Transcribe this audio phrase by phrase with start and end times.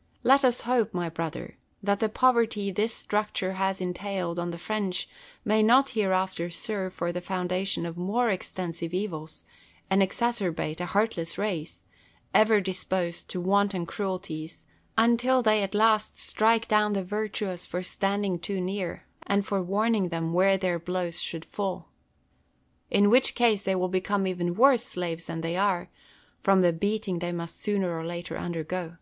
[0.00, 0.32] Soulier.
[0.32, 5.06] Let us hope, my brother, that the poverty this structure has entailed on the French
[5.44, 9.44] may not hereafter serve for the foundation of more extensive evils,
[9.90, 11.82] and exacerbate a heartless race,
[12.32, 14.64] ever disposed to wanton cruel ties,
[14.96, 20.08] until they at last strike down the virtuous for standing too near, and for warning
[20.08, 21.90] them where their blows should fall.
[22.90, 25.90] In which case they will become even worse slaves than they are,
[26.42, 28.96] from the beating they must sooner or later undergo.